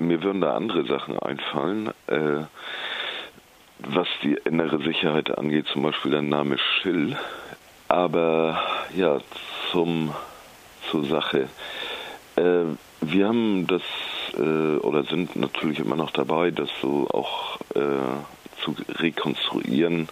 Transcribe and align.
mir 0.00 0.22
würden 0.22 0.40
da 0.40 0.54
andere 0.54 0.84
Sachen 0.86 1.18
einfallen. 1.18 1.88
Äh, 2.06 2.44
was 3.80 4.08
die 4.22 4.34
innere 4.44 4.82
Sicherheit 4.82 5.36
angeht, 5.38 5.66
zum 5.72 5.82
Beispiel 5.82 6.10
der 6.10 6.22
Name 6.22 6.58
Schill. 6.58 7.16
Aber 7.88 8.60
ja, 8.94 9.18
zum, 9.70 10.14
zur 10.90 11.04
Sache. 11.04 11.48
Äh, 12.36 12.64
wir 13.00 13.28
haben 13.28 13.66
das 13.66 13.82
äh, 14.36 14.76
oder 14.78 15.04
sind 15.04 15.36
natürlich 15.36 15.78
immer 15.78 15.96
noch 15.96 16.10
dabei, 16.10 16.50
das 16.50 16.68
so 16.82 17.06
auch 17.08 17.58
äh, 17.74 18.62
zu 18.62 18.74
rekonstruieren, 18.88 20.08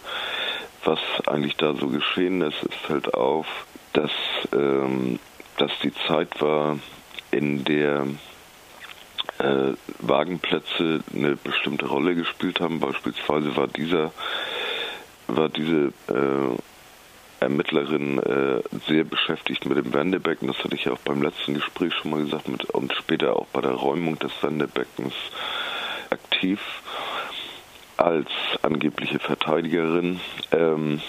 was 0.83 0.99
eigentlich 1.27 1.57
da 1.57 1.73
so 1.73 1.87
geschehen 1.87 2.41
ist. 2.41 2.63
Es 2.63 2.75
fällt 2.75 3.13
auf, 3.13 3.47
dass, 3.93 4.11
ähm, 4.53 5.19
dass 5.57 5.71
die 5.83 5.93
Zeit 6.07 6.41
war, 6.41 6.79
in 7.31 7.65
der 7.65 8.07
äh, 9.39 9.73
Wagenplätze 9.99 11.01
eine 11.13 11.35
bestimmte 11.35 11.87
Rolle 11.87 12.15
gespielt 12.15 12.59
haben. 12.59 12.79
Beispielsweise 12.79 13.55
war 13.55 13.67
dieser 13.67 14.11
war 15.27 15.49
diese 15.49 15.91
äh, 16.07 16.57
Ermittlerin 17.39 18.17
äh, 18.19 18.61
sehr 18.87 19.03
beschäftigt 19.03 19.65
mit 19.65 19.77
dem 19.77 19.93
Wendebecken. 19.93 20.47
Das 20.47 20.57
hatte 20.63 20.75
ich 20.75 20.85
ja 20.85 20.93
auch 20.93 20.99
beim 20.99 21.21
letzten 21.21 21.53
Gespräch 21.53 21.93
schon 21.93 22.11
mal 22.11 22.21
gesagt 22.21 22.47
mit, 22.47 22.65
und 22.71 22.93
später 22.93 23.35
auch 23.35 23.45
bei 23.47 23.61
der 23.61 23.71
Räumung 23.71 24.17
des 24.17 24.31
Wendebeckens 24.41 25.13
aktiv 26.09 26.59
als 27.97 28.29
angebliche 28.61 29.19
Verteidigerin. 29.19 30.19
Ähm, 30.51 31.01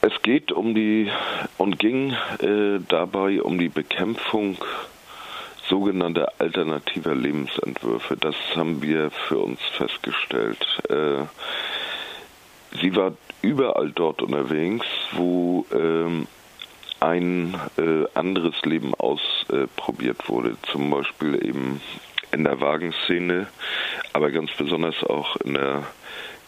es 0.00 0.22
geht 0.22 0.50
um 0.50 0.74
die 0.74 1.10
und 1.58 1.78
ging 1.78 2.12
äh, 2.40 2.80
dabei 2.88 3.42
um 3.42 3.58
die 3.58 3.68
Bekämpfung 3.68 4.56
sogenannter 5.70 6.32
alternativer 6.38 7.14
Lebensentwürfe. 7.14 8.16
Das 8.16 8.34
haben 8.54 8.82
wir 8.82 9.10
für 9.10 9.38
uns 9.38 9.60
festgestellt. 9.78 10.66
Äh, 10.90 11.24
sie 12.80 12.94
war 12.94 13.12
überall 13.40 13.90
dort 13.92 14.20
unterwegs, 14.20 14.84
wo 15.12 15.64
ähm, 15.72 16.26
ein 16.98 17.54
äh, 17.78 18.04
anderes 18.14 18.60
Leben 18.64 18.94
ausprobiert 18.94 20.28
wurde. 20.28 20.56
Zum 20.70 20.90
Beispiel 20.90 21.46
eben 21.46 21.80
in 22.32 22.44
der 22.44 22.60
Wagenszene, 22.60 23.46
aber 24.12 24.30
ganz 24.30 24.50
besonders 24.58 25.02
auch 25.04 25.36
in 25.36 25.54
der 25.54 25.84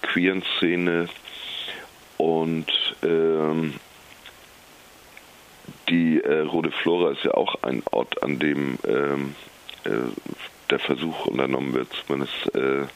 queeren 0.02 0.42
Szene. 0.58 1.08
Und 2.18 2.70
ähm, 3.02 3.74
die 5.92 6.22
äh, 6.22 6.40
Rode 6.40 6.70
Flora 6.70 7.12
ist 7.12 7.22
ja 7.22 7.34
auch 7.34 7.62
ein 7.62 7.82
Ort, 7.90 8.22
an 8.22 8.38
dem 8.38 8.78
ähm, 8.86 9.34
äh, 9.84 9.90
der 10.70 10.78
Versuch 10.78 11.26
unternommen 11.26 11.74
wird, 11.74 11.88
zumindest 12.06 12.54
äh, 12.54 12.86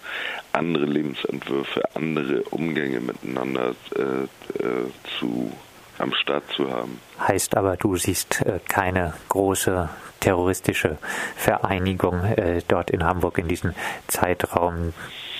andere 0.53 0.87
Lebensentwürfe, 0.87 1.83
andere 1.95 2.43
Umgänge 2.45 3.01
miteinander 3.01 3.75
äh, 3.95 4.63
äh, 4.65 4.91
zu 5.19 5.53
am 5.99 6.13
Start 6.15 6.45
zu 6.55 6.71
haben. 6.71 7.01
Heißt 7.21 7.57
aber, 7.57 7.77
du 7.77 7.97
siehst 7.97 8.43
äh, 8.43 8.61
keine 8.67 9.15
große 9.29 9.89
terroristische 10.21 10.99
Vereinigung 11.37 12.25
äh, 12.25 12.63
dort 12.67 12.91
in 12.91 13.05
Hamburg 13.05 13.39
in 13.39 13.49
diesem 13.49 13.75
Zeitraum, 14.07 14.93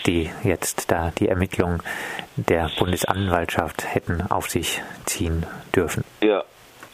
die 0.07 0.31
jetzt 0.45 0.91
da 0.91 1.11
die 1.19 1.29
Ermittlungen 1.29 1.83
der 2.37 2.71
Bundesanwaltschaft 2.79 3.95
hätten 3.95 4.23
auf 4.23 4.49
sich 4.51 4.83
ziehen 5.05 5.47
dürfen. 5.75 6.05
Ja, 6.23 6.45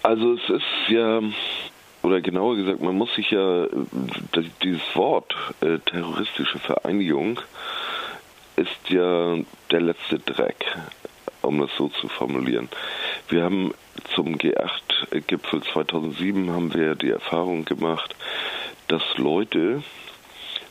also 0.02 0.34
es 0.34 0.48
ist 0.48 0.88
ja 0.88 1.20
oder 2.02 2.20
genauer 2.20 2.56
gesagt, 2.56 2.80
man 2.80 2.96
muss 2.96 3.14
sich 3.14 3.30
ja 3.30 3.66
dieses 4.62 4.96
Wort 4.96 5.34
äh, 5.60 5.78
terroristische 5.78 6.58
Vereinigung 6.58 7.40
ist 8.56 8.90
ja 8.90 9.36
der 9.70 9.80
letzte 9.80 10.18
Dreck, 10.18 10.66
um 11.42 11.60
das 11.60 11.70
so 11.76 11.88
zu 11.88 12.08
formulieren. 12.08 12.68
Wir 13.28 13.44
haben 13.44 13.72
zum 14.14 14.36
G8-Gipfel 14.36 15.62
2007 15.62 16.50
haben 16.50 16.74
wir 16.74 16.94
die 16.94 17.10
Erfahrung 17.10 17.64
gemacht, 17.64 18.14
dass 18.88 19.02
Leute 19.16 19.82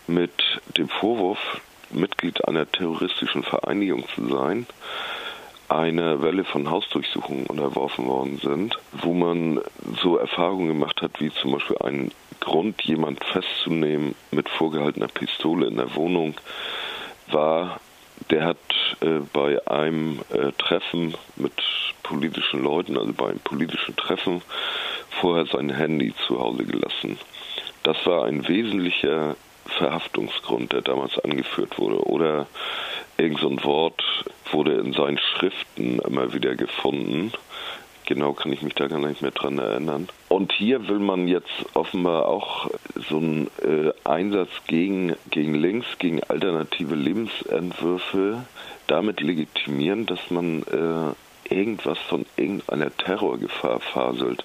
mit 0.07 0.31
dem 0.77 0.89
Vorwurf, 0.89 1.61
Mitglied 1.89 2.47
einer 2.47 2.71
terroristischen 2.71 3.43
Vereinigung 3.43 4.05
zu 4.15 4.27
sein, 4.27 4.65
einer 5.71 6.21
Welle 6.21 6.43
von 6.43 6.69
Hausdurchsuchungen 6.69 7.45
unterworfen 7.45 8.05
worden 8.05 8.37
sind, 8.37 8.77
wo 8.91 9.13
man 9.13 9.61
so 10.01 10.17
Erfahrungen 10.17 10.67
gemacht 10.67 11.01
hat, 11.01 11.19
wie 11.19 11.31
zum 11.31 11.53
Beispiel 11.53 11.77
einen 11.77 12.11
Grund, 12.39 12.81
jemand 12.81 13.23
festzunehmen 13.23 14.15
mit 14.31 14.49
vorgehaltener 14.49 15.07
Pistole 15.07 15.67
in 15.67 15.77
der 15.77 15.95
Wohnung, 15.95 16.35
war, 17.29 17.79
der 18.29 18.45
hat 18.45 18.57
äh, 19.01 19.19
bei 19.31 19.65
einem 19.67 20.19
äh, 20.31 20.51
Treffen 20.57 21.15
mit 21.37 21.53
politischen 22.03 22.63
Leuten, 22.63 22.97
also 22.97 23.13
bei 23.13 23.29
einem 23.29 23.39
politischen 23.39 23.95
Treffen, 23.95 24.41
vorher 25.21 25.45
sein 25.45 25.69
Handy 25.69 26.13
zu 26.27 26.39
Hause 26.39 26.65
gelassen. 26.65 27.17
Das 27.83 27.97
war 28.05 28.25
ein 28.25 28.47
wesentlicher 28.47 29.35
Verhaftungsgrund, 29.65 30.73
der 30.73 30.81
damals 30.81 31.17
angeführt 31.19 31.79
wurde. 31.79 32.03
Oder 32.05 32.47
irgend 33.17 33.39
so 33.39 33.63
Wort 33.63 34.03
wurde 34.53 34.73
in 34.73 34.93
seinen 34.93 35.17
Schriften 35.17 35.99
immer 35.99 36.33
wieder 36.33 36.55
gefunden. 36.55 37.31
Genau 38.05 38.33
kann 38.33 38.51
ich 38.51 38.61
mich 38.61 38.73
da 38.75 38.87
gar 38.87 38.99
nicht 38.99 39.21
mehr 39.21 39.31
dran 39.31 39.59
erinnern. 39.59 40.09
Und 40.27 40.51
hier 40.51 40.87
will 40.89 40.99
man 40.99 41.27
jetzt 41.27 41.65
offenbar 41.73 42.27
auch 42.27 42.69
so 43.09 43.17
einen 43.17 43.47
äh, 43.61 43.93
Einsatz 44.03 44.49
gegen, 44.67 45.15
gegen 45.29 45.53
links, 45.53 45.87
gegen 45.99 46.23
alternative 46.23 46.95
Lebensentwürfe 46.95 48.43
damit 48.87 49.21
legitimieren, 49.21 50.05
dass 50.07 50.29
man 50.29 50.63
äh, 50.63 51.53
irgendwas 51.53 51.99
von 51.99 52.25
irgendeiner 52.35 52.95
Terrorgefahr 52.95 53.79
faselt. 53.79 54.43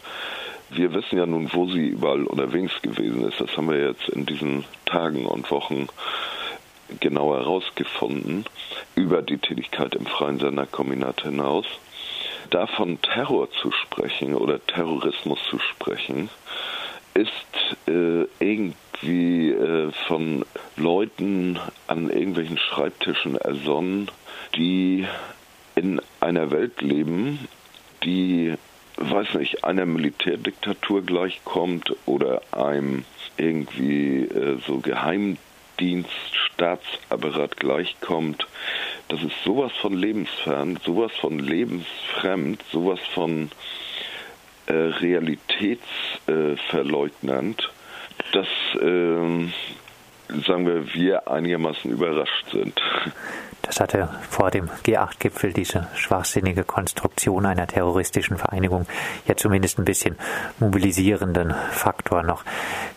Wir 0.70 0.92
wissen 0.92 1.18
ja 1.18 1.26
nun, 1.26 1.50
wo 1.52 1.66
sie 1.66 1.88
überall 1.88 2.24
unterwegs 2.24 2.82
gewesen 2.82 3.24
ist. 3.24 3.40
Das 3.40 3.56
haben 3.56 3.70
wir 3.70 3.88
jetzt 3.88 4.08
in 4.08 4.26
diesen 4.26 4.64
Tagen 4.84 5.26
und 5.26 5.50
Wochen 5.50 5.88
genau 7.00 7.34
herausgefunden 7.34 8.44
über 8.94 9.22
die 9.22 9.38
Tätigkeit 9.38 9.94
im 9.94 10.06
freien 10.06 10.38
Senderkombinat 10.38 11.22
hinaus. 11.22 11.66
Davon 12.50 13.00
Terror 13.02 13.50
zu 13.50 13.72
sprechen 13.72 14.34
oder 14.34 14.64
Terrorismus 14.64 15.38
zu 15.50 15.58
sprechen, 15.58 16.30
ist 17.14 17.88
äh, 17.88 18.26
irgendwie 18.38 19.50
äh, 19.50 19.91
von 20.06 20.44
Leuten 20.76 21.58
an 21.86 22.10
irgendwelchen 22.10 22.58
Schreibtischen 22.58 23.36
ersonnen, 23.36 24.10
die 24.54 25.06
in 25.74 26.00
einer 26.20 26.50
Welt 26.50 26.80
leben, 26.82 27.48
die, 28.04 28.54
weiß 28.97 29.34
nicht, 29.34 29.64
einer 29.64 29.86
Militärdiktatur 29.86 31.03
gleichkommt 31.03 31.94
oder 32.06 32.42
einem 32.53 33.04
irgendwie 33.36 34.24
äh, 34.24 34.58
so 34.66 34.78
Geheimdienst, 34.78 35.42
Staatsapparat 36.56 37.56
gleichkommt. 37.56 38.47
Das 39.09 39.22
ist 39.22 39.41
sowas 39.44 39.70
von 39.81 39.94
lebensfern, 39.94 40.76
sowas 40.84 41.12
von 41.20 41.38
lebensfremd, 41.38 42.60
sowas 42.72 42.98
von 43.14 43.53
äh, 44.66 44.72
realitätsverleugnend, 44.72 47.60
äh, 47.60 47.65
dass, 48.32 48.48
äh, 48.81 49.48
sagen 50.44 50.66
wir, 50.66 50.92
wir 50.94 51.31
einigermaßen 51.31 51.88
überrascht 51.91 52.50
sind. 52.50 52.75
Das 53.66 53.81
hatte 53.81 54.09
vor 54.31 54.50
dem 54.50 54.69
G8-Gipfel 54.84 55.53
diese 55.53 55.88
schwachsinnige 55.94 56.65
Konstruktion 56.65 57.47
einer 57.47 57.66
terroristischen 57.66 58.38
Vereinigung 58.38 58.87
ja 59.27 59.37
zumindest 59.37 59.78
ein 59.78 59.84
bisschen 59.84 60.16
mobilisierenden 60.59 61.54
Faktor 61.72 62.22
noch 62.22 62.44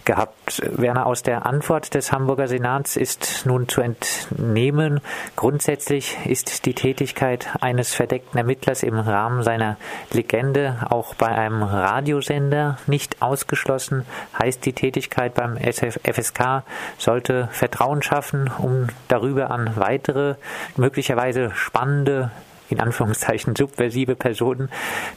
gehabt. 0.06 0.62
Werner, 0.64 1.06
aus 1.06 1.24
der 1.24 1.46
Antwort 1.46 1.94
des 1.94 2.12
Hamburger 2.12 2.48
Senats 2.48 2.96
ist 2.96 3.44
nun 3.46 3.68
zu 3.68 3.82
entnehmen, 3.82 5.02
grundsätzlich 5.36 6.18
ist 6.26 6.66
die 6.66 6.74
Tätigkeit 6.74 7.50
eines 7.62 7.94
verdeckten 7.94 8.38
Ermittlers 8.38 8.84
im 8.84 8.98
Rahmen 8.98 9.44
seiner 9.44 9.78
Legende 10.12 10.78
auch 10.90 11.14
bei 11.16 11.28
einem 11.28 11.62
Radiosender 11.62 12.78
nicht 12.88 13.22
ausgeschlossen. 13.22 14.06
Heißt 14.38 14.66
die 14.66 14.74
Tätigkeit 14.74 15.34
beim 15.34 15.58
FSK 15.58 16.64
sollte 16.98 17.50
Vertrauen 17.52 18.02
schaffen, 18.02 18.50
um 18.58 18.88
darüber 19.08 19.52
an 19.52 19.76
weitere 19.76 20.36
möglicherweise 20.78 21.52
spannende 21.56 22.32
in 22.70 22.80
Anführungszeichen 22.80 23.56
subversive 23.56 24.16
Personen 24.16 24.70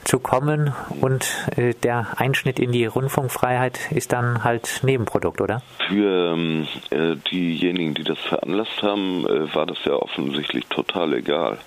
zu 0.05 0.19
kommen 0.19 0.73
und 1.01 1.31
äh, 1.57 1.75
der 1.75 2.07
Einschnitt 2.17 2.59
in 2.59 2.73
die 2.73 2.87
Rundfunkfreiheit 2.87 3.93
ist 3.93 4.13
dann 4.13 4.43
halt 4.43 4.81
Nebenprodukt, 4.83 5.41
oder? 5.41 5.63
Für 5.87 6.33
ähm, 6.33 6.67
äh, 6.91 7.17
diejenigen, 7.31 7.95
die 7.95 8.05
das 8.05 8.19
veranlasst 8.19 8.83
haben, 8.83 9.27
äh, 9.27 9.55
war 9.55 9.67
das 9.67 9.79
ja 9.85 9.93
offensichtlich 9.93 10.67
total 10.67 11.13
egal. 11.13 11.59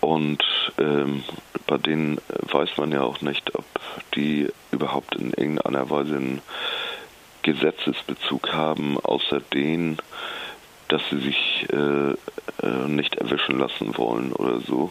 Und 0.00 0.42
ähm, 0.78 1.22
bei 1.66 1.78
denen 1.78 2.18
weiß 2.50 2.76
man 2.76 2.90
ja 2.92 3.02
auch 3.02 3.20
nicht, 3.20 3.54
ob 3.54 3.64
die 4.16 4.48
überhaupt 4.72 5.14
in 5.14 5.30
irgendeiner 5.30 5.88
Weise 5.90 6.16
ein 6.16 6.42
Gesetzesbezug 7.42 8.52
haben, 8.52 8.98
außer 9.00 9.40
den, 9.40 9.98
dass 10.88 11.02
sie 11.10 11.18
sich 11.18 11.66
äh, 11.72 12.12
äh, 12.66 12.88
nicht 12.88 13.16
erwischen 13.16 13.58
lassen 13.58 13.96
wollen 13.96 14.32
oder 14.32 14.60
so. 14.60 14.90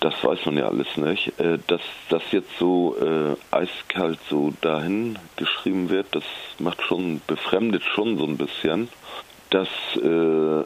Das 0.00 0.12
weiß 0.22 0.44
man 0.46 0.58
ja 0.58 0.68
alles 0.68 0.96
nicht. 0.96 1.38
Äh, 1.40 1.58
dass 1.66 1.80
das 2.10 2.22
jetzt 2.32 2.58
so 2.58 2.96
äh, 3.00 3.36
eiskalt 3.54 4.18
so 4.28 4.52
dahin 4.60 5.18
geschrieben 5.36 5.88
wird, 5.90 6.14
das 6.14 6.24
macht 6.58 6.82
schon, 6.82 7.20
befremdet 7.26 7.82
schon 7.82 8.18
so 8.18 8.24
ein 8.24 8.36
bisschen. 8.36 8.88
Das 9.50 9.68
äh, 9.96 10.64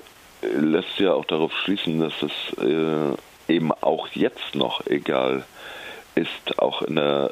lässt 0.57 0.99
ja 0.99 1.13
auch 1.13 1.25
darauf 1.25 1.53
schließen, 1.59 2.01
dass 2.01 2.15
es 2.23 2.33
eben 3.49 3.73
auch 3.73 4.09
jetzt 4.09 4.55
noch 4.55 4.87
egal 4.87 5.45
ist, 6.19 6.59
auch 6.59 6.83
in 6.83 6.97
der, 6.97 7.31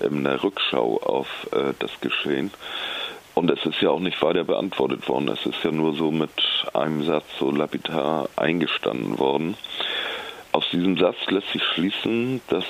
äh, 0.00 0.06
in 0.06 0.24
der 0.24 0.42
Rückschau 0.42 0.98
auf 1.02 1.28
äh, 1.52 1.74
das 1.78 1.90
Geschehen. 2.00 2.50
Und 3.36 3.50
es 3.50 3.66
ist 3.66 3.82
ja 3.82 3.90
auch 3.90 4.00
nicht 4.00 4.22
weiter 4.22 4.44
beantwortet 4.44 5.06
worden. 5.10 5.28
Es 5.28 5.44
ist 5.44 5.62
ja 5.62 5.70
nur 5.70 5.94
so 5.94 6.10
mit 6.10 6.30
einem 6.72 7.04
Satz 7.04 7.26
so 7.38 7.50
lapidar 7.50 8.30
eingestanden 8.34 9.18
worden. 9.18 9.58
Aus 10.52 10.64
diesem 10.72 10.96
Satz 10.96 11.16
lässt 11.28 11.52
sich 11.52 11.62
schließen, 11.62 12.40
dass 12.48 12.64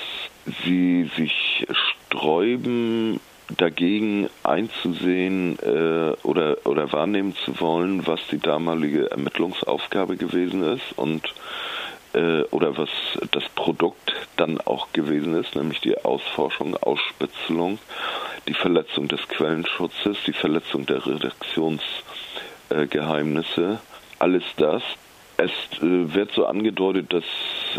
sie 0.65 1.09
sich 1.15 1.65
sträuben, 2.09 3.21
dagegen 3.55 4.29
einzusehen 4.43 5.57
äh, 5.59 6.11
oder, 6.23 6.57
oder 6.65 6.91
wahrnehmen 6.91 7.33
zu 7.45 7.61
wollen, 7.61 8.05
was 8.05 8.19
die 8.29 8.39
damalige 8.39 9.09
Ermittlungsaufgabe 9.09 10.17
gewesen 10.17 10.63
ist 10.63 10.97
und 10.97 11.33
äh, 12.13 12.41
oder 12.51 12.77
was 12.77 12.89
das 13.31 13.47
Produkt 13.55 14.13
dann 14.35 14.59
auch 14.59 14.91
gewesen 14.91 15.33
ist, 15.35 15.55
nämlich 15.55 15.79
die 15.79 15.97
Ausforschung, 15.97 16.75
Ausspitzelung, 16.75 17.79
die 18.47 18.53
Verletzung 18.53 19.07
des 19.07 19.27
Quellenschutzes, 19.27 20.17
die 20.25 20.33
Verletzung 20.33 20.85
der 20.85 21.03
Redaktionsgeheimnisse, 21.05 23.79
alles 24.19 24.43
das. 24.57 24.83
Es 25.39 25.51
äh, 25.81 26.13
wird 26.13 26.31
so 26.31 26.47
angedeutet, 26.47 27.13
dass, 27.13 27.23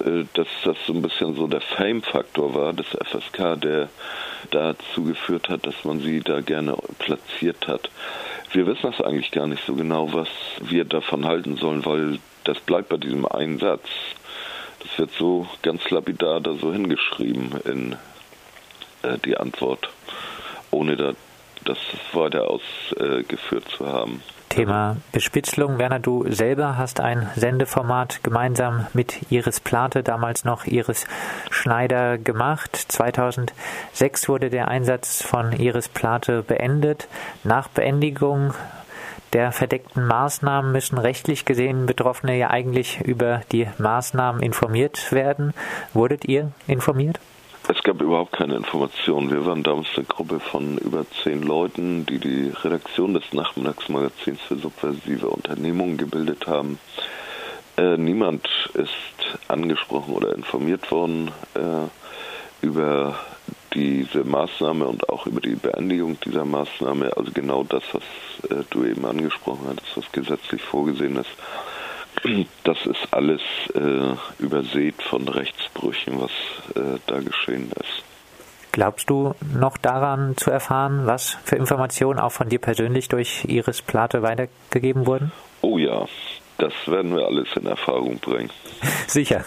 äh, 0.04 0.24
dass 0.34 0.46
das 0.64 0.76
so 0.86 0.92
ein 0.92 1.02
bisschen 1.02 1.34
so 1.34 1.48
der 1.48 1.60
Fame-Faktor 1.60 2.54
war 2.54 2.72
des 2.72 2.86
FSK, 2.86 3.60
der 3.60 3.88
dazu 4.50 5.02
geführt 5.02 5.48
hat, 5.48 5.66
dass 5.66 5.82
man 5.84 5.98
sie 6.00 6.20
da 6.20 6.40
gerne 6.40 6.76
platziert 7.00 7.66
hat. 7.66 7.90
Wir 8.52 8.64
wissen 8.66 8.82
das 8.82 9.00
eigentlich 9.00 9.32
gar 9.32 9.48
nicht 9.48 9.66
so 9.66 9.74
genau, 9.74 10.12
was 10.12 10.28
wir 10.60 10.84
davon 10.84 11.26
halten 11.26 11.56
sollen, 11.56 11.84
weil 11.84 12.20
das 12.44 12.60
bleibt 12.60 12.90
bei 12.90 12.96
diesem 12.96 13.26
einen 13.26 13.58
Satz. 13.58 13.88
Das 14.80 14.96
wird 14.96 15.10
so 15.18 15.48
ganz 15.62 15.90
lapidar 15.90 16.40
da 16.40 16.54
so 16.54 16.72
hingeschrieben 16.72 17.50
in 17.64 17.96
äh, 19.02 19.18
die 19.24 19.36
Antwort, 19.36 19.90
ohne 20.70 20.96
da, 20.96 21.12
das 21.64 21.78
weiter 22.12 22.48
ausgeführt 22.50 23.68
zu 23.68 23.86
haben. 23.86 24.22
Thema 24.48 24.96
Bespitzelung. 25.12 25.78
Werner, 25.78 25.98
du 26.00 26.24
selber 26.32 26.76
hast 26.78 27.00
ein 27.00 27.28
Sendeformat 27.36 28.24
gemeinsam 28.24 28.86
mit 28.94 29.30
Iris 29.30 29.60
Plate, 29.60 30.02
damals 30.02 30.44
noch 30.44 30.64
Iris 30.64 31.06
Schneider, 31.50 32.18
gemacht. 32.18 32.74
2006 32.74 34.28
wurde 34.28 34.50
der 34.50 34.68
Einsatz 34.68 35.22
von 35.22 35.52
Iris 35.52 35.88
Plate 35.88 36.42
beendet. 36.42 37.08
Nach 37.44 37.68
Beendigung 37.68 38.54
der 39.34 39.52
verdeckten 39.52 40.06
Maßnahmen 40.06 40.72
müssen 40.72 40.96
rechtlich 40.96 41.44
gesehen 41.44 41.84
Betroffene 41.84 42.38
ja 42.38 42.48
eigentlich 42.48 43.00
über 43.02 43.42
die 43.52 43.68
Maßnahmen 43.78 44.42
informiert 44.42 45.12
werden. 45.12 45.52
Wurdet 45.92 46.24
ihr 46.24 46.52
informiert? 46.66 47.20
Es 47.70 47.82
gab 47.82 48.00
überhaupt 48.00 48.32
keine 48.32 48.56
Informationen. 48.56 49.30
Wir 49.30 49.44
waren 49.44 49.62
damals 49.62 49.88
eine 49.94 50.06
Gruppe 50.06 50.40
von 50.40 50.78
über 50.78 51.04
zehn 51.22 51.42
Leuten, 51.42 52.06
die 52.06 52.18
die 52.18 52.50
Redaktion 52.64 53.12
des 53.12 53.30
Nachmittagsmagazins 53.34 54.40
für 54.40 54.56
subversive 54.56 55.28
Unternehmungen 55.28 55.98
gebildet 55.98 56.46
haben. 56.46 56.78
Äh, 57.76 57.98
niemand 57.98 58.48
ist 58.72 59.38
angesprochen 59.48 60.14
oder 60.14 60.34
informiert 60.34 60.90
worden 60.90 61.30
äh, 61.54 62.64
über 62.66 63.18
diese 63.74 64.24
Maßnahme 64.24 64.86
und 64.86 65.06
auch 65.10 65.26
über 65.26 65.42
die 65.42 65.54
Beendigung 65.54 66.18
dieser 66.24 66.46
Maßnahme, 66.46 67.14
also 67.18 67.30
genau 67.32 67.64
das, 67.64 67.82
was 67.92 68.50
äh, 68.50 68.64
du 68.70 68.84
eben 68.84 69.04
angesprochen 69.04 69.66
hattest, 69.68 69.94
was 69.94 70.10
gesetzlich 70.12 70.62
vorgesehen 70.62 71.16
ist, 71.16 71.30
das 72.64 72.86
ist 72.86 73.08
alles 73.12 73.40
äh, 73.74 74.42
übersät 74.42 75.00
von 75.02 75.28
Rechtsbrüchen, 75.28 76.20
was 76.20 76.30
äh, 76.76 76.98
da 77.06 77.20
geschehen 77.20 77.70
ist. 77.80 78.04
Glaubst 78.72 79.10
du 79.10 79.34
noch 79.54 79.76
daran 79.76 80.36
zu 80.36 80.50
erfahren, 80.50 81.06
was 81.06 81.36
für 81.44 81.56
Informationen 81.56 82.18
auch 82.20 82.32
von 82.32 82.48
dir 82.48 82.58
persönlich 82.58 83.08
durch 83.08 83.44
Iris 83.46 83.82
Plate 83.82 84.22
weitergegeben 84.22 85.06
wurden? 85.06 85.32
Oh 85.62 85.78
ja, 85.78 86.06
das 86.58 86.72
werden 86.86 87.16
wir 87.16 87.26
alles 87.26 87.48
in 87.56 87.66
Erfahrung 87.66 88.18
bringen. 88.18 88.50
Sicher. 89.06 89.44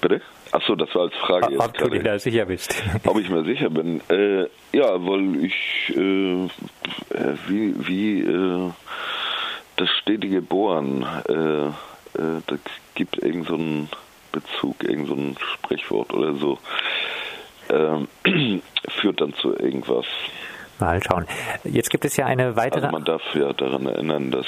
Bitte? 0.00 0.22
Achso, 0.52 0.74
das 0.76 0.94
war 0.94 1.02
als 1.02 1.14
Frage. 1.14 1.58
Ob 1.58 1.76
du 1.78 1.88
dir 1.88 2.02
da 2.02 2.18
sicher 2.18 2.44
bist. 2.44 2.74
Ob 3.06 3.18
ich 3.18 3.30
mir 3.30 3.42
sicher 3.44 3.70
bin. 3.70 4.00
Äh, 4.08 4.46
ja, 4.72 5.02
weil 5.04 5.44
ich 5.44 5.94
äh, 5.96 6.44
äh, 6.44 7.36
wie, 7.48 7.74
wie 7.86 8.20
äh, 8.20 8.70
das 9.82 9.90
stetige 10.00 10.40
Bohren, 10.40 11.04
äh, 11.28 11.66
äh, 11.66 12.40
da 12.46 12.56
gibt 12.94 13.18
irgend 13.18 13.48
so 13.48 13.54
einen 13.54 13.88
Bezug, 14.30 14.84
irgend 14.84 15.08
so 15.08 15.14
ein 15.14 15.36
Sprichwort 15.54 16.12
oder 16.14 16.34
so, 16.34 16.58
ähm, 17.68 18.08
führt 18.88 19.20
dann 19.20 19.34
zu 19.34 19.56
irgendwas. 19.56 20.06
Mal 20.78 21.02
schauen. 21.02 21.26
Jetzt 21.64 21.90
gibt 21.90 22.04
es 22.04 22.16
ja 22.16 22.26
eine 22.26 22.54
weitere. 22.56 22.86
Also 22.86 22.92
man 22.92 23.04
darf 23.04 23.22
ja 23.34 23.52
daran 23.52 23.86
erinnern, 23.86 24.30
dass 24.30 24.46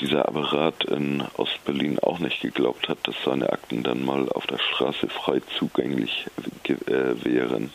dieser 0.00 0.28
Apparat 0.28 0.84
in 0.84 1.24
Ostberlin 1.36 1.98
auch 1.98 2.18
nicht 2.18 2.42
geglaubt 2.42 2.88
hat, 2.88 2.98
dass 3.04 3.16
seine 3.24 3.50
Akten 3.50 3.82
dann 3.82 4.04
mal 4.04 4.28
auf 4.28 4.46
der 4.46 4.58
Straße 4.58 5.08
frei 5.08 5.40
zugänglich 5.58 6.26
äh, 6.64 7.24
wären. 7.24 7.70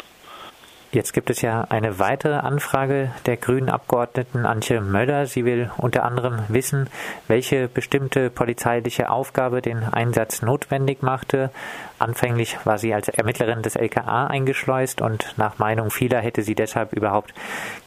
Jetzt 0.94 1.14
gibt 1.14 1.32
es 1.32 1.42
ja 1.42 1.66
eine 1.70 1.98
weitere 1.98 2.36
Anfrage 2.36 3.12
der 3.26 3.36
grünen 3.36 3.70
Abgeordneten 3.70 4.46
Antje 4.46 4.80
Möller. 4.80 5.26
Sie 5.26 5.44
will 5.44 5.72
unter 5.78 6.04
anderem 6.04 6.44
wissen, 6.50 6.88
welche 7.28 7.68
bestimmte 7.68 8.30
polizeiliche 8.30 9.10
Aufgabe 9.10 9.64
den 9.64 9.84
Einsatz 9.84 10.44
notwendig 10.44 11.02
machte. 11.02 11.50
Anfänglich 11.98 12.60
war 12.64 12.78
sie 12.78 12.94
als 12.94 13.08
Ermittlerin 13.08 13.64
des 13.64 13.76
LKA 13.76 14.28
eingeschleust 14.28 15.02
und 15.02 15.34
nach 15.36 15.58
Meinung 15.58 15.90
vieler 15.90 16.22
hätte 16.22 16.44
sie 16.44 16.54
deshalb 16.54 16.94
überhaupt 16.94 17.34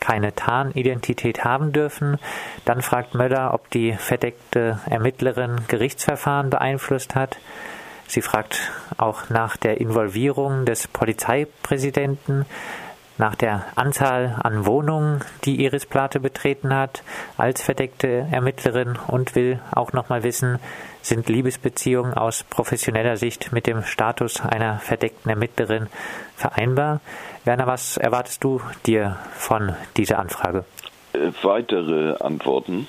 keine 0.01 0.35
Tarnidentität 0.35 1.45
haben 1.45 1.73
dürfen. 1.73 2.19
Dann 2.65 2.83
fragt 2.83 3.15
Möller, 3.15 3.55
ob 3.55 3.71
die 3.71 3.93
verdeckte 3.93 4.81
Ermittlerin 4.91 5.61
Gerichtsverfahren 5.69 6.51
beeinflusst 6.51 7.15
hat. 7.15 7.39
Sie 8.09 8.23
fragt 8.23 8.73
auch 8.97 9.31
nach 9.31 9.57
der 9.57 9.81
Involvierung 9.81 10.65
des 10.65 10.89
Polizeipräsidenten 10.89 12.47
nach 13.19 13.35
der 13.35 13.65
Anzahl 13.77 14.37
an 14.43 14.67
Wohnungen, 14.67 15.21
die 15.45 15.63
Iris 15.65 15.87
Plate 15.87 16.21
betreten 16.21 16.75
hat, 16.75 17.03
als 17.37 17.63
verdeckte 17.63 18.27
Ermittlerin 18.31 18.99
und 19.07 19.35
will 19.35 19.61
auch 19.73 19.93
nochmal 19.93 20.23
wissen, 20.23 20.59
sind 21.03 21.29
Liebesbeziehungen 21.29 22.15
aus 22.15 22.43
professioneller 22.45 23.17
Sicht 23.17 23.53
mit 23.53 23.67
dem 23.67 23.85
Status 23.85 24.41
einer 24.41 24.79
verdeckten 24.79 25.31
Ermittlerin 25.31 25.87
vereinbar? 26.35 27.01
Werner, 27.45 27.67
was 27.67 27.97
erwartest 27.97 28.43
du 28.43 28.61
dir 28.87 29.17
von 29.35 29.75
dieser 29.97 30.19
Anfrage? 30.19 30.65
Äh, 31.13 31.31
weitere 31.43 32.17
Antworten 32.17 32.89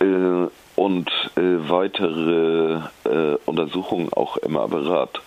äh, 0.00 0.48
und 0.76 1.10
äh, 1.36 1.40
weitere 1.68 2.82
äh, 3.04 3.36
Untersuchungen 3.46 4.12
auch 4.12 4.36
im 4.36 4.56
Apparat. 4.56 5.20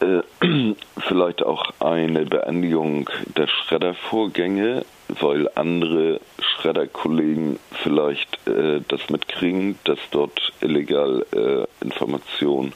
Äh, 0.00 0.22
vielleicht 1.08 1.42
auch 1.42 1.72
eine 1.80 2.26
Beendigung 2.26 3.08
der 3.36 3.46
Schreddervorgänge, 3.46 4.84
weil 5.08 5.48
andere 5.54 6.20
Schredderkollegen 6.40 7.58
vielleicht 7.82 8.46
äh, 8.46 8.80
das 8.88 9.08
mitkriegen, 9.08 9.78
dass 9.84 9.98
dort 10.10 10.52
illegal 10.60 11.24
äh, 11.32 11.84
Information 11.84 12.72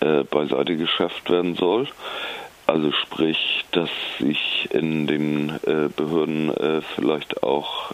äh, 0.00 0.22
beiseite 0.24 0.76
geschafft 0.76 1.30
werden 1.30 1.54
soll. 1.54 1.88
Also 2.66 2.92
sprich, 2.92 3.64
dass 3.72 3.90
sich 4.18 4.68
in 4.72 5.06
den 5.06 5.50
äh, 5.66 5.88
Behörden 5.94 6.56
äh, 6.56 6.80
vielleicht 6.94 7.42
auch 7.42 7.92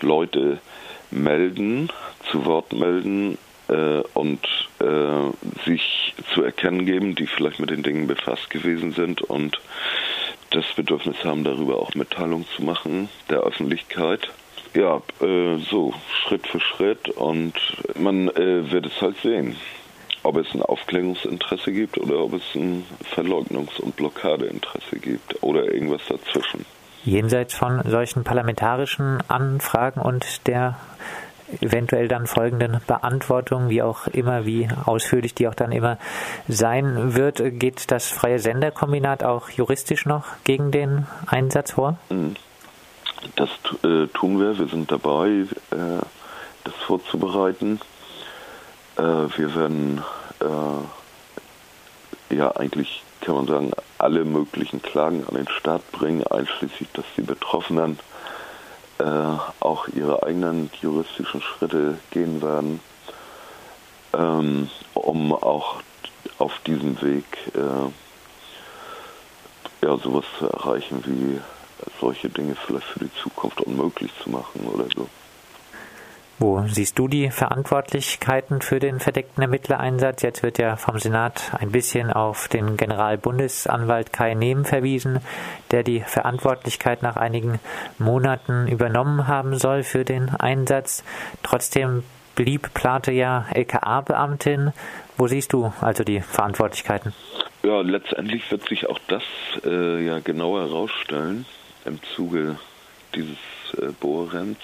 Leute 0.00 0.58
melden, 1.10 1.88
zu 2.30 2.44
Wort 2.44 2.72
melden, 2.72 3.38
äh, 3.72 4.02
und 4.14 4.40
äh, 4.80 5.64
sich 5.64 6.01
zu 6.34 6.42
erkennen 6.42 6.86
geben, 6.86 7.14
die 7.14 7.26
vielleicht 7.26 7.60
mit 7.60 7.70
den 7.70 7.82
Dingen 7.82 8.06
befasst 8.06 8.50
gewesen 8.50 8.92
sind 8.92 9.22
und 9.22 9.60
das 10.50 10.64
Bedürfnis 10.76 11.24
haben, 11.24 11.44
darüber 11.44 11.78
auch 11.78 11.94
Mitteilung 11.94 12.46
zu 12.56 12.62
machen 12.62 13.08
der 13.30 13.40
Öffentlichkeit. 13.40 14.28
Ja, 14.74 15.02
äh, 15.20 15.58
so 15.58 15.92
Schritt 16.22 16.46
für 16.46 16.60
Schritt 16.60 17.08
und 17.10 17.54
man 17.94 18.28
äh, 18.28 18.70
wird 18.70 18.86
es 18.86 19.00
halt 19.02 19.16
sehen, 19.18 19.56
ob 20.22 20.36
es 20.36 20.46
ein 20.54 20.62
Aufklärungsinteresse 20.62 21.72
gibt 21.72 21.98
oder 21.98 22.18
ob 22.20 22.34
es 22.34 22.42
ein 22.54 22.84
Verleugnungs- 23.14 23.80
und 23.80 23.96
Blockadeinteresse 23.96 24.98
gibt 24.98 25.42
oder 25.42 25.64
irgendwas 25.64 26.02
dazwischen. 26.08 26.64
jenseits 27.04 27.54
von 27.54 27.82
solchen 27.84 28.24
parlamentarischen 28.24 29.18
Anfragen 29.28 30.00
und 30.00 30.46
der 30.46 30.76
eventuell 31.60 32.08
dann 32.08 32.26
folgenden 32.26 32.80
Beantwortung, 32.86 33.68
wie 33.68 33.82
auch 33.82 34.06
immer, 34.08 34.46
wie 34.46 34.68
ausführlich 34.84 35.34
die 35.34 35.48
auch 35.48 35.54
dann 35.54 35.72
immer 35.72 35.98
sein 36.48 37.14
wird, 37.14 37.42
geht 37.58 37.90
das 37.90 38.08
Freie 38.08 38.38
Senderkombinat 38.38 39.24
auch 39.24 39.50
juristisch 39.50 40.06
noch 40.06 40.24
gegen 40.44 40.70
den 40.70 41.06
Einsatz 41.26 41.72
vor? 41.72 41.98
Das 43.36 43.50
äh, 43.84 44.06
tun 44.08 44.40
wir. 44.40 44.58
Wir 44.58 44.66
sind 44.68 44.90
dabei, 44.90 45.46
äh, 45.70 46.00
das 46.64 46.74
vorzubereiten. 46.86 47.80
Äh, 48.96 49.02
wir 49.02 49.54
werden 49.54 50.02
äh, 50.40 52.34
ja 52.34 52.56
eigentlich, 52.56 53.02
kann 53.20 53.36
man 53.36 53.46
sagen, 53.46 53.72
alle 53.98 54.24
möglichen 54.24 54.82
Klagen 54.82 55.24
an 55.28 55.36
den 55.36 55.48
Staat 55.48 55.90
bringen, 55.92 56.26
einschließlich, 56.26 56.88
dass 56.92 57.04
die 57.16 57.22
Betroffenen 57.22 57.98
äh, 58.98 59.04
auch 59.60 59.88
ihre 59.88 60.22
eigenen 60.22 60.70
juristischen 60.80 61.40
Schritte 61.40 61.98
gehen 62.10 62.42
werden, 62.42 62.80
ähm, 64.14 64.68
um 64.94 65.32
auch 65.32 65.76
auf 66.38 66.58
diesem 66.66 67.00
Weg 67.02 67.24
äh, 67.54 67.90
ja 69.86 69.96
sowas 69.98 70.24
zu 70.38 70.46
erreichen 70.46 71.02
wie 71.06 71.40
solche 72.00 72.28
Dinge 72.28 72.54
vielleicht 72.54 72.86
für 72.86 73.00
die 73.00 73.14
Zukunft 73.22 73.60
unmöglich 73.62 74.10
zu 74.22 74.30
machen 74.30 74.66
oder 74.66 74.86
so. 74.94 75.08
Wo 76.42 76.66
siehst 76.66 76.98
du 76.98 77.06
die 77.06 77.30
Verantwortlichkeiten 77.30 78.62
für 78.62 78.80
den 78.80 78.98
verdeckten 78.98 79.42
Ermittlereinsatz? 79.42 80.22
Jetzt 80.22 80.42
wird 80.42 80.58
ja 80.58 80.74
vom 80.74 80.98
Senat 80.98 81.52
ein 81.60 81.70
bisschen 81.70 82.12
auf 82.12 82.48
den 82.48 82.76
Generalbundesanwalt 82.76 84.12
Kai 84.12 84.34
Nehm 84.34 84.64
verwiesen, 84.64 85.20
der 85.70 85.84
die 85.84 86.00
Verantwortlichkeit 86.00 87.00
nach 87.00 87.14
einigen 87.14 87.60
Monaten 87.96 88.66
übernommen 88.66 89.28
haben 89.28 89.56
soll 89.56 89.84
für 89.84 90.04
den 90.04 90.30
Einsatz. 90.30 91.04
Trotzdem 91.44 92.02
blieb 92.34 92.74
Plate 92.74 93.12
ja 93.12 93.46
LKA-Beamtin. 93.54 94.72
Wo 95.16 95.28
siehst 95.28 95.52
du 95.52 95.72
also 95.80 96.02
die 96.02 96.22
Verantwortlichkeiten? 96.22 97.14
Ja, 97.62 97.82
letztendlich 97.82 98.50
wird 98.50 98.68
sich 98.68 98.88
auch 98.88 98.98
das 99.06 99.22
äh, 99.64 100.04
ja 100.04 100.18
genauer 100.18 100.62
herausstellen 100.62 101.46
im 101.84 102.00
Zuge 102.16 102.58
dieses 103.14 103.38
äh, 103.80 103.92
Bohrens. 104.00 104.58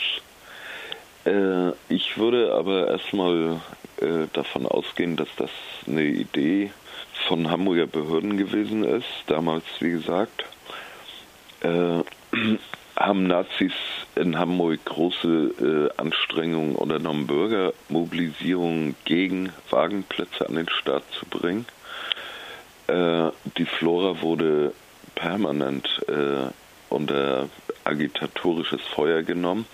Äh, 1.29 1.73
ich 1.89 2.17
würde 2.17 2.55
aber 2.55 2.89
erstmal 2.89 3.61
äh, 4.01 4.27
davon 4.33 4.67
ausgehen, 4.67 5.17
dass 5.17 5.29
das 5.37 5.51
eine 5.87 6.05
Idee 6.05 6.71
von 7.27 7.51
Hamburger 7.51 7.87
Behörden 7.87 8.39
gewesen 8.39 8.85
ist. 8.85 9.07
Damals, 9.27 9.65
wie 9.81 9.91
gesagt, 9.91 10.45
äh, 11.61 12.03
haben 12.97 13.27
Nazis 13.27 13.73
in 14.17 14.39
Hamburg 14.39 14.85
große 14.87 15.91
äh, 15.99 16.01
Anstrengungen 16.01 16.75
unternommen, 16.77 17.27
Bürgermobilisierungen 17.27 18.97
gegen 19.05 19.53
Wagenplätze 19.71 20.49
an 20.49 20.55
den 20.55 20.69
Start 20.71 21.05
zu 21.13 21.27
bringen. 21.27 21.67
Äh, 22.87 23.31
die 23.59 23.67
Flora 23.67 24.23
wurde 24.23 24.73
permanent 25.15 25.87
äh, 26.09 26.51
unter 26.89 27.49
agitatorisches 27.85 28.81
Feuer 28.95 29.23
genommen. 29.23 29.67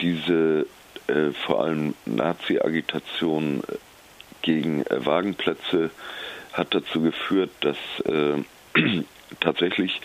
Diese 0.00 0.66
äh, 1.06 1.30
vor 1.46 1.62
allem 1.62 1.94
Nazi-Agitation 2.06 3.62
gegen 4.42 4.82
äh, 4.86 5.04
Wagenplätze 5.04 5.90
hat 6.52 6.74
dazu 6.74 7.00
geführt, 7.02 7.50
dass 7.60 7.76
äh, 8.06 8.42
tatsächlich 9.40 10.00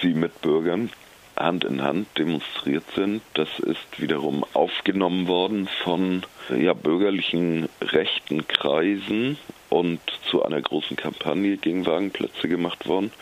sie 0.00 0.14
mit 0.14 0.40
Bürgern 0.40 0.90
Hand 1.36 1.64
in 1.64 1.82
Hand 1.82 2.08
demonstriert 2.18 2.84
sind. 2.94 3.22
Das 3.34 3.48
ist 3.60 4.00
wiederum 4.00 4.44
aufgenommen 4.54 5.28
worden 5.28 5.68
von 5.84 6.22
ja, 6.56 6.72
bürgerlichen 6.72 7.68
rechten 7.80 8.46
Kreisen 8.48 9.38
und 9.68 10.00
zu 10.30 10.42
einer 10.42 10.60
großen 10.60 10.96
Kampagne 10.96 11.56
gegen 11.56 11.86
Wagenplätze 11.86 12.48
gemacht 12.48 12.88
worden. 12.88 13.12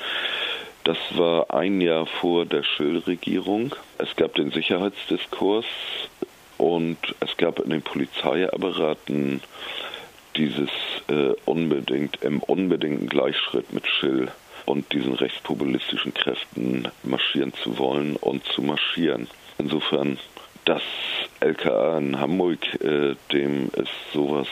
Das 0.86 0.98
war 1.16 1.52
ein 1.52 1.80
Jahr 1.80 2.06
vor 2.06 2.46
der 2.46 2.62
Schöll-Regierung. 2.62 3.74
Es 3.98 4.14
gab 4.14 4.36
den 4.36 4.52
Sicherheitsdiskurs 4.52 5.64
und 6.58 6.96
es 7.18 7.36
gab 7.36 7.58
in 7.58 7.70
den 7.70 7.82
Polizeiapparaten 7.82 9.42
dieses 10.36 10.70
äh, 11.08 11.32
unbedingt 11.44 12.22
im 12.22 12.38
unbedingten 12.38 13.08
Gleichschritt 13.08 13.72
mit 13.72 13.84
Schill 13.88 14.30
und 14.64 14.92
diesen 14.92 15.14
rechtspopulistischen 15.14 16.14
Kräften 16.14 16.86
marschieren 17.02 17.52
zu 17.64 17.78
wollen 17.78 18.14
und 18.14 18.44
zu 18.44 18.62
marschieren. 18.62 19.26
Insofern, 19.58 20.18
das 20.66 20.82
LKA 21.40 21.98
in 21.98 22.20
Hamburg, 22.20 22.60
äh, 22.80 23.16
dem 23.32 23.70
ist 23.72 24.12
sowas 24.12 24.46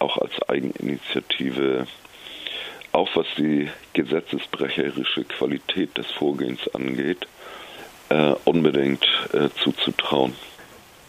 auch 0.00 0.18
als 0.18 0.32
Eigeninitiative 0.50 1.86
auch 2.92 3.08
was 3.14 3.26
die 3.36 3.68
gesetzesbrecherische 3.92 5.24
Qualität 5.24 5.96
des 5.96 6.10
Vorgehens 6.10 6.68
angeht, 6.74 7.26
äh, 8.08 8.34
unbedingt 8.44 9.06
äh, 9.32 9.48
zuzutrauen. 9.62 10.34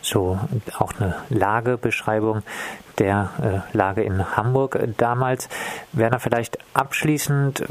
So 0.01 0.39
auch 0.77 0.93
eine 0.99 1.15
Lagebeschreibung 1.29 2.43
der 2.99 3.63
äh, 3.73 3.77
Lage 3.77 4.03
in 4.03 4.35
Hamburg 4.35 4.79
damals. 4.97 5.49
Werner, 5.91 6.19
vielleicht 6.19 6.57
abschließend, 6.73 7.63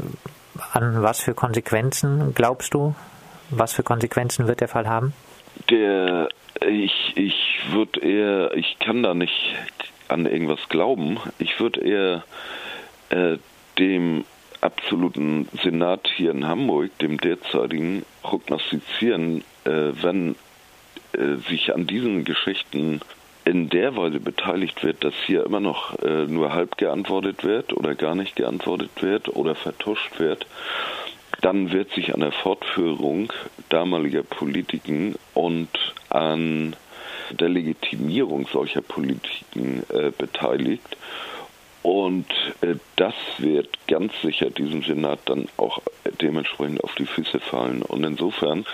an 0.73 1.01
was 1.01 1.21
für 1.21 1.33
Konsequenzen 1.33 2.33
glaubst 2.35 2.73
du? 2.73 2.95
Was 3.49 3.73
für 3.73 3.83
Konsequenzen 3.83 4.47
wird 4.47 4.61
der 4.61 4.67
Fall 4.67 4.87
haben? 4.87 5.13
Der, 5.69 6.29
ich, 6.61 7.13
ich 7.15 7.61
würde 7.71 7.99
eher, 7.99 8.53
ich 8.55 8.77
kann 8.79 9.01
da 9.01 9.13
nicht 9.13 9.55
an 10.07 10.25
irgendwas 10.25 10.69
glauben. 10.69 11.19
Ich 11.39 11.59
würde 11.59 11.81
eher 11.81 12.23
äh, 13.09 13.37
dem 13.79 14.25
absoluten 14.61 15.47
Senat 15.63 16.09
hier 16.15 16.31
in 16.31 16.45
Hamburg, 16.45 16.97
dem 16.99 17.17
derzeitigen, 17.17 18.05
prognostizieren, 18.21 19.43
äh, 19.65 19.91
wenn 20.01 20.35
äh, 21.13 21.35
sich 21.49 21.73
an 21.73 21.87
diesen 21.87 22.25
Geschichten 22.25 23.01
in 23.45 23.69
der 23.69 23.95
Weise 23.95 24.19
beteiligt 24.19 24.83
wird, 24.83 25.03
dass 25.03 25.13
hier 25.25 25.45
immer 25.45 25.59
noch 25.59 25.97
äh, 25.99 26.25
nur 26.27 26.53
halb 26.53 26.77
geantwortet 26.77 27.43
wird 27.43 27.73
oder 27.73 27.95
gar 27.95 28.15
nicht 28.15 28.35
geantwortet 28.35 28.91
wird 29.01 29.29
oder 29.29 29.55
vertuscht 29.55 30.19
wird, 30.19 30.45
dann 31.41 31.71
wird 31.71 31.91
sich 31.91 32.13
an 32.13 32.19
der 32.19 32.31
Fortführung 32.31 33.31
damaliger 33.69 34.23
Politiken 34.23 35.15
und 35.33 35.69
an 36.09 36.75
der 37.31 37.49
Legitimierung 37.49 38.47
solcher 38.51 38.81
Politiken 38.81 39.83
äh, 39.89 40.11
beteiligt. 40.15 40.97
Und 41.81 42.27
äh, 42.61 42.75
das 42.95 43.13
wird 43.37 43.69
ganz 43.87 44.13
sicher 44.21 44.49
diesem 44.49 44.83
Senat 44.83 45.19
dann 45.25 45.47
auch 45.57 45.81
dementsprechend 46.21 46.83
auf 46.83 46.95
die 46.95 47.05
Füße 47.05 47.39
fallen. 47.39 47.81
Und 47.81 48.03
insofern 48.03 48.65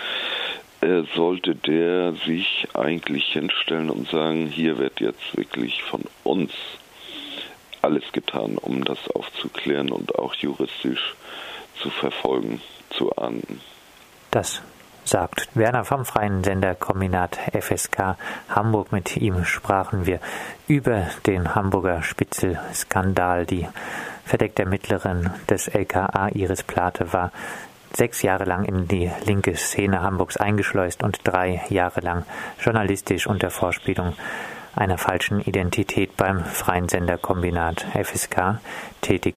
äh, 0.80 1.02
sollte 1.14 1.54
der 1.54 2.12
sich 2.26 2.68
eigentlich 2.74 3.24
hinstellen 3.32 3.90
und 3.90 4.08
sagen, 4.10 4.48
hier 4.48 4.78
wird 4.78 5.00
jetzt 5.00 5.36
wirklich 5.36 5.82
von 5.82 6.02
uns 6.24 6.52
alles 7.82 8.04
getan, 8.12 8.58
um 8.58 8.84
das 8.84 8.98
aufzuklären 9.10 9.90
und 9.90 10.16
auch 10.16 10.34
juristisch 10.34 11.14
zu 11.80 11.90
verfolgen, 11.90 12.60
zu 12.90 13.14
ahnden. 13.16 13.60
Das 14.30 14.62
sagt 15.06 15.48
Werner 15.54 15.84
vom 15.84 16.04
Freien 16.04 16.42
Senderkombinat 16.42 17.38
FSK 17.52 18.16
Hamburg. 18.48 18.92
Mit 18.92 19.16
ihm 19.16 19.44
sprachen 19.44 20.06
wir 20.06 20.20
über 20.66 21.06
den 21.26 21.54
Hamburger 21.54 22.02
Spitzelskandal. 22.02 23.46
Die 23.46 23.68
verdeckte 24.24 24.62
Ermittlerin 24.62 25.30
des 25.48 25.68
LKA 25.68 26.28
Iris 26.34 26.62
Plate 26.62 27.12
war 27.12 27.32
sechs 27.92 28.22
Jahre 28.22 28.44
lang 28.44 28.64
in 28.64 28.88
die 28.88 29.10
linke 29.24 29.56
Szene 29.56 30.02
Hamburgs 30.02 30.36
eingeschleust 30.36 31.02
und 31.02 31.20
drei 31.24 31.62
Jahre 31.68 32.00
lang 32.00 32.24
journalistisch 32.60 33.26
unter 33.26 33.50
Vorspielung 33.50 34.14
einer 34.76 34.98
falschen 34.98 35.40
Identität 35.40 36.16
beim 36.16 36.44
Freien 36.44 36.88
Senderkombinat 36.88 37.86
FSK 37.94 38.60
tätig. 39.00 39.34